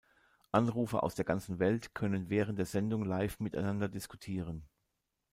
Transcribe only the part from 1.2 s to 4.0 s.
ganzen Welt können während der Sendung live miteinander